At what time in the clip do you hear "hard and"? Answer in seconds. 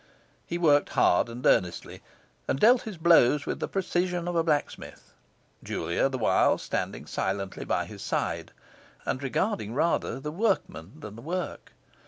0.97-1.45